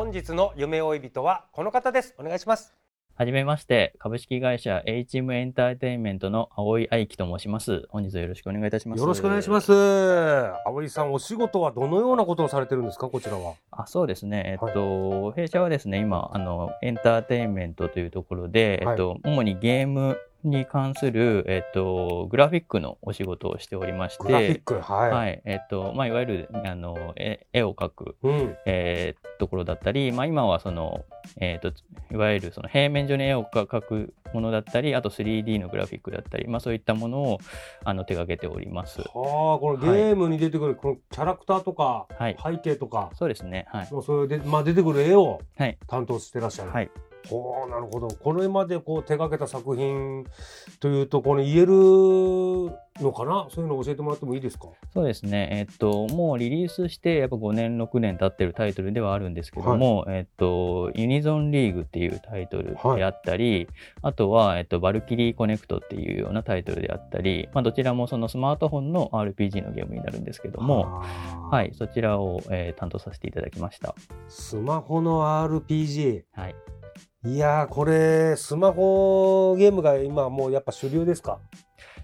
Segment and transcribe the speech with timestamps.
[0.00, 2.72] 本日の夢追い人はこの方ですお願いします
[3.16, 7.86] はじめまして、株式会社 HM エンターテインメントの青井愛樹と申します。
[7.90, 8.98] 本日はよろしくお願いいたします。
[8.98, 9.70] よろしくお願いします
[10.64, 13.10] 葵さんお仕事はどのようなことをされてるんですか？
[13.10, 14.56] こちらはあそうですね。
[14.62, 25.42] えっと、弊社はですね、今、あの、エンターテインメントというところで、えっと、主にゲームに関する、えっと、グラフィックのお仕事をしておりまして、グラフィックはい、はい。
[25.44, 31.04] えっと、まあ、いわゆる、あの、絵絵を描く、うんえーところだったり、まあ、今はその、
[31.40, 31.72] えっと、
[32.12, 37.38] いわゆるその平面上に絵を描くものだったり、あと 3D のグラフィックだったり、まあ、そういったものを
[37.82, 39.00] あの手掛けております。
[39.00, 42.36] はあこのゲームに出てくるこのキャラクターとかはい。
[42.42, 43.66] 背景とか、そうですね。
[43.70, 43.92] はい。
[43.92, 45.78] もうそれで、まあ、出てくる絵をはい。
[45.88, 46.90] 担当してらっしゃる、はい。
[46.94, 47.09] ほ
[47.66, 48.08] うなるほど。
[48.08, 50.24] これまでこう手掛けた作品
[50.80, 51.72] というとこの言える
[53.00, 53.46] のかな？
[53.50, 54.68] そういうのを教えてもらってもいいですか？
[54.92, 55.48] そうですね。
[55.52, 63.68] えっと、もうリリースして、やっぱ5年、6年経ってるタイトルではあるんですけども、えっと、ユニゾンリーグっていうタイトルであったり、
[64.02, 73.94] あとは、えっと、バルキリーコネクトっていうようなタイトルであったり、まあ、どちらもそのスマートフォンの RPG のゲームになるんですけども、ははい、そちらを、えー担当させていただきました。
[74.28, 76.54] スマホの RPG はい。
[77.24, 81.38] いやーこれスマホゲームが今もうやっぱ主流ですか？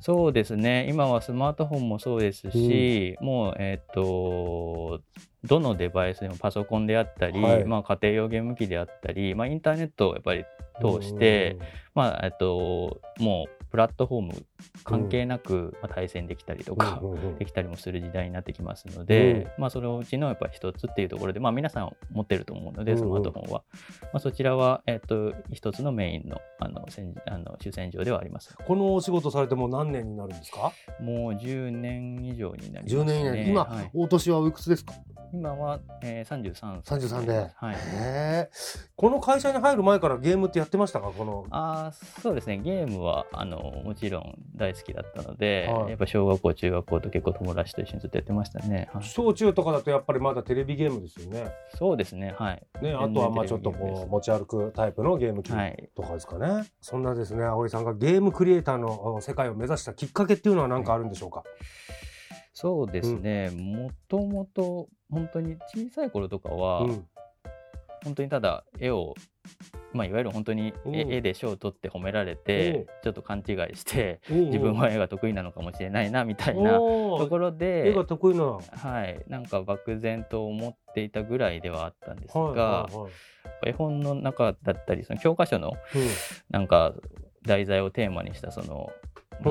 [0.00, 0.86] そうですね。
[0.88, 5.00] 今はスマートフォンもそうですし、もう、えっ、と、
[5.44, 7.64] どのデバイスでもパソコンであったり、はい。
[7.64, 10.44] まあ家庭用ゲーム機であったり、まあインターネットをやっぱり
[10.80, 11.56] 通して、
[11.94, 14.46] まあ、えっと、もうプラットフォーム
[14.84, 17.00] 関係なく、まあ、対戦できたりとか、
[17.38, 19.62] できたりもする時代になってきますので、うん。
[19.62, 23.62] まあそのうちのやっぱ一つっていうところで、まあ皆さん持ってると思うので、スマートフォンは。
[24.02, 28.54] まあそちらは、えっと、一つのメインの、あの、戦あの主戦場ではあります。
[28.66, 30.72] このお仕事されてもう何年になるんですか？
[31.00, 33.00] もう10年以上になります、ね。
[33.00, 33.90] 10年以内今、はい。
[33.94, 34.92] お年はおいくつですか？
[35.34, 36.98] 今は、えー、33歳。
[36.98, 37.50] 33で。
[37.56, 37.76] はい。
[38.96, 41.10] この会社に入る前からゲームってやってましたか？
[41.10, 41.46] この。
[41.50, 42.58] あーそうですね。
[42.58, 45.90] ゲームはあのもちろん大好きだったので、はい。
[45.90, 49.04] やっぱ小学校中学校と結構友達と一緒にずっとやってましたね、はい。
[49.04, 51.52] 小中とかだとやっぱりまだテレビゲームですよね。
[51.76, 52.62] そうですねはい。
[52.82, 61.44] ねあとはまあちょっとこう持ち歩くタイプのゲーム機はいとかですかね、そんなですね葵さんがゲームクリエイターの世界を目指したきっかけっていうのは何かあるんでしょうか、
[62.52, 63.50] そうですね。
[63.50, 67.06] もともと本当に小さい頃とかは、うん。
[68.04, 69.14] 本当にただ絵を
[69.94, 74.34] まあ、いわゆる本当に絵で賞を取って褒められて、ちょっと勘違いして、う。
[74.34, 78.44] ん自分は絵が得意なのかもしれないなみたいなところで絵が得意な。
[78.44, 82.88] はい、なんか漠然と思っていたぐらいではあったんですが、
[83.64, 86.02] 絵本の中だったりその教科書のうん。
[86.50, 86.92] なんか
[87.46, 88.90] 題材をテーマにしたその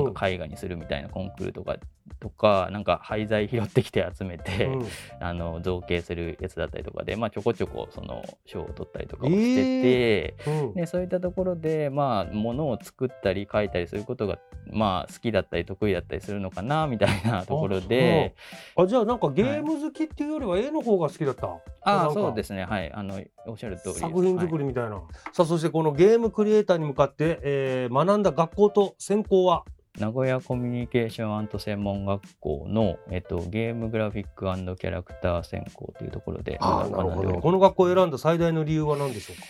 [0.02, 0.14] んうん。
[0.14, 1.76] か絵画にするみたいなコンクールとか
[2.20, 4.86] とかなんか廃材拾ってきて集めて、うん。
[5.20, 10.74] あの造形するやつだったりとかで、まあ、ちょこちょこその賞を取ったりとかをしてて、うん。
[10.74, 14.38] でそういったところでまあものを作ったり描いたりすることが
[14.70, 18.34] まあ好きだったり得意だったりするのかなみたいなところで
[18.76, 22.14] あじゃあなんかゲーム好きっていうよりは絵の方が好きだった、ああなんか。
[22.14, 22.64] そうですね。
[22.64, 22.92] はい。
[22.92, 25.02] あのおっしゃる通り作品作はいりみたいな、
[25.32, 29.64] さあそしてこのゲームクリエイターに向かって、えー学んだ学校と専攻は？
[29.98, 34.46] 名古屋コミュニケーション専門学校の、えっと、ゲームグラフィック
[34.76, 37.40] キャラクター専攻というところであーなるほど。
[37.40, 39.42] この学校を選んだ最大の理由は何でしょうか？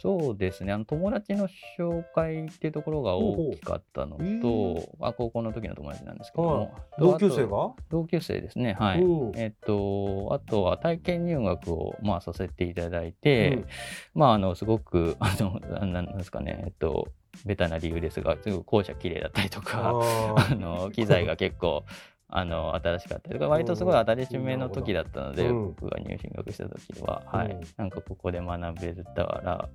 [0.00, 0.72] そうですね。
[0.72, 6.58] あの友達の紹介っていうところが大きかったのと、ほあ高校の時の友達なんですけどはい。
[6.58, 7.74] も、同級生が？
[7.90, 8.76] 同級生ですね。
[8.78, 9.02] はい。
[9.34, 13.66] えっとあとは体験入学を、まあ、させていただいて、うん。
[14.14, 16.62] まああのすごくあのなんなんですかね。
[16.66, 17.08] えっと
[17.46, 21.84] ベタな理由ですがすごく校舎綺麗だったりとかああの機材が結構
[22.30, 29.68] あの新しかったりとか割とすごい新しめの時だったので、僕が入進学した時は、はい、なんかここで学べたら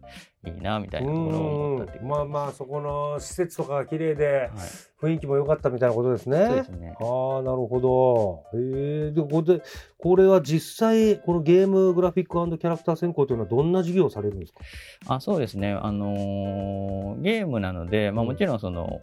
[0.45, 4.51] いいなみたいなところを思ったまあまあそこの施設とかが綺麗で、
[5.01, 6.45] 雰囲気も良かったみたいなことですね。
[6.45, 6.95] そうですね。
[6.99, 8.43] ああなるほど。
[8.53, 9.63] へえでここで
[9.97, 14.59] これは実際このゲームグラフィックキャラクター専攻というのはどんな授業をされるんですか？
[15.07, 15.71] あそうですね。
[15.71, 19.01] あのー、ゲームなので、まあ、もちろんその、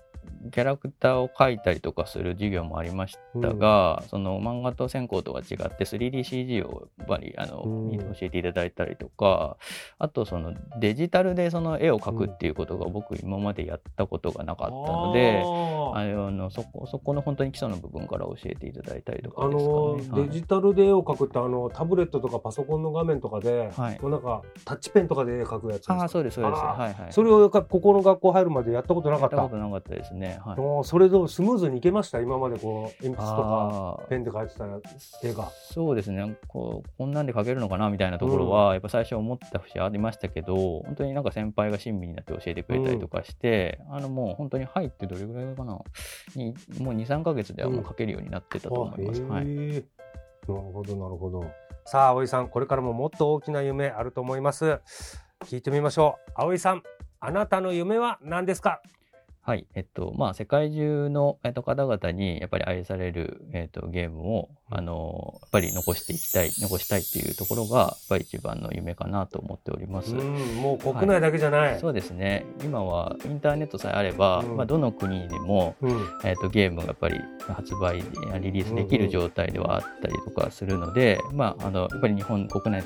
[0.53, 9.57] キャラクターを描いたりとかする授業もありましたが、うん、その漫画と専攻とは違って 3DCG をやっぱりあの、うん、教えていただいたりとか
[9.99, 26.03] あとそのデジタルでその絵を描くっていうことが僕今までやったことがなかったので、うん、あのそこそこの本当に基礎の部分から教えていただいたりとか、ね、あの、はい、デジタルで絵を描くってあのタブレットとかパソコンの画面とかで、はい、なんかタッチペンとかで絵描くやつですか？
[26.03, 29.37] あそうですそうです、はいはい、それをここの学校入るまでやったことなかった？
[29.37, 32.21] やったことなかったですね、はい、それとスムーズにいけました？
[32.21, 34.67] 今までこう鉛筆とかペンで描いてた
[35.27, 35.49] 絵が。
[35.51, 36.37] そうですね。
[36.49, 45.79] こうこんなんで描けるのかなみたいなところは、やっぱ最初思った節ありましたけど本当になんか先輩が親身になって教えてくれたりとかして、うん、あのもう本当に入ってどれぐらいかな？
[46.35, 49.83] にもう23か月ではもう描けるようになってたと思います、うん、はい、なる
[50.47, 51.45] ほどなるほど。
[51.87, 54.81] さあ葵さんこれからももっと大きな夢あると思います。
[55.47, 56.33] 聞いてみましょう。
[56.35, 56.83] 葵さん
[57.19, 58.83] あなたの夢は何ですか？
[59.43, 59.67] はい。
[59.75, 70.15] えっと、まあ、世界中の、えっと、方々にやっぱり愛される、えっと、ゲームを、あの、やっぱり残していきたい、残したいっていうところが、やっぱり一番の夢かなと思っております。
[70.15, 72.45] うん、もう国内だけじゃない、はい、そうですね。
[72.63, 78.03] 今はインターネットさえあれば、うん、まあ、どの国でも、うん、えっと、ゲームがやっぱり発売、
[78.41, 82.85] リリースできる状態ではあったりとかするので、うんうん、まあ、あの、やっぱり日本国内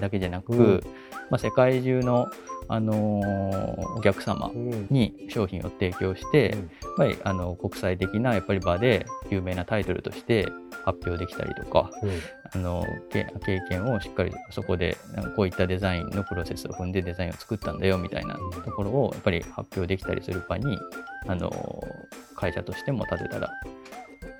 [0.00, 0.80] だけじゃなく、うん、
[1.28, 2.28] まあ、世界中の、
[2.68, 4.50] あのー、お客様
[4.88, 10.46] に商品を提供して、うん、やっぱりあの国際的なやっぱり場で有名なタイトルとして
[10.84, 12.10] 発表できたりとか、うん、
[12.54, 13.26] あの経
[13.68, 14.96] 験をしっかりそこで
[15.36, 20.78] こういったデザインのプロセスを踏んでデザインを作ったんだよみたいなところをやっぱり発表できたりする場に
[21.26, 21.50] あの
[22.36, 23.50] 会社としても立てたら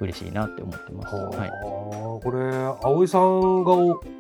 [0.01, 1.15] 嬉しいなって思ってます。
[1.15, 2.41] はい、これ
[2.83, 3.73] 葵さんが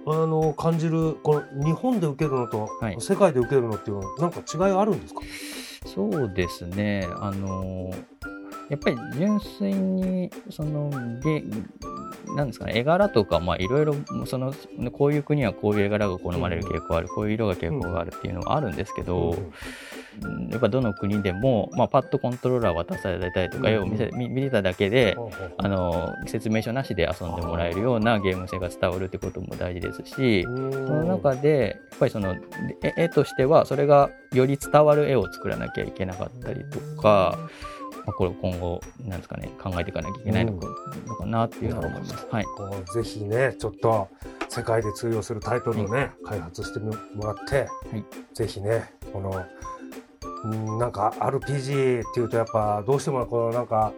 [0.07, 5.21] あの感じるこの日本で受けるのと、はい、世界で受けるのっていうのはなんか違いあるんですか？
[5.87, 7.07] そうですね。
[7.17, 7.93] あの
[8.71, 10.91] やっぱり純粋にその
[11.23, 11.45] ゲ
[12.35, 13.95] なんですかね絵柄とかまあいろいろ
[14.27, 14.55] その
[14.93, 19.53] こういう国はこういう絵柄が好まれる傾向がある、こういう色が傾向があるっていうのはあるんですけど、うん。
[20.51, 25.17] やっぱどの国でも、まあ、パッとコントローラー渡されたりとか、絵を見せ見見れただけで、
[25.59, 32.37] あの説明書なしで遊んでもらえるようなゲーム性が伝わるってことも大事ですしその中でやっぱりその
[32.97, 37.39] 絵としてはそれがより伝わる絵を作らなきゃいけなかったりとか。
[38.05, 40.67] まあ、これ今後なんですかね考えていかなきゃいけないのか,、
[41.07, 42.27] のかなっていうのは思います。
[42.31, 42.45] はい、
[42.93, 44.09] ぜひねちょっと
[44.49, 46.93] 世界で通用するタイトルをね、はい、開発しても
[47.23, 47.65] らって、は
[47.97, 48.05] い、
[48.35, 49.45] ぜひねこの
[50.45, 53.93] なんか RPG っていうとやっぱどうしてもこのなんか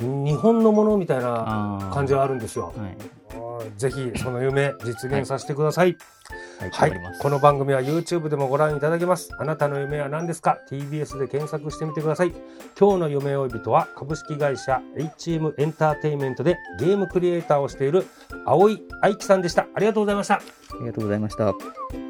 [0.00, 2.72] 日本のものみたいな感じはあるんですよ。
[2.76, 5.96] はい、ぜひその夢実現させてください。
[6.58, 9.30] はい、はい、この番組は YouTube でもご覧いただけます。
[9.38, 12.32] あなたの夢は何ですか ?TBS で検索してみてください。
[12.78, 18.06] 今日の夢追い人は株式会社 HM エンターテインメントでゲームクリエイターをしている
[18.46, 19.66] 青井愛樹さんでした。
[19.74, 20.34] ありがとうございました。
[20.34, 20.40] あ
[20.80, 22.09] りがとうございました。